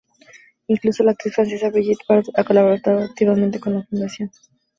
Incluso 0.65 1.03
la 1.03 1.11
actriz 1.11 1.35
francesa 1.35 1.69
Brigitte 1.69 2.03
Bardot 2.09 2.35
ha 2.35 2.43
colaborado 2.43 3.03
activamente 3.03 3.59
con 3.59 3.75
la 3.75 3.83
Fundación. 3.83 4.31